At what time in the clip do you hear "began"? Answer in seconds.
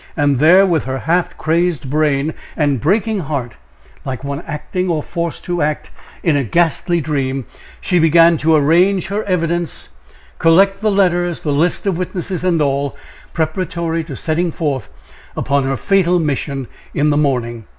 7.99-8.35